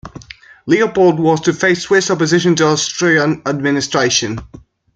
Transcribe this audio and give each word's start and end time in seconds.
Leopold 0.65 1.19
was 1.19 1.41
to 1.41 1.53
face 1.53 1.83
Swiss 1.83 2.09
opposition 2.09 2.55
to 2.55 2.65
Austrian 2.65 3.43
administration. 3.45 4.39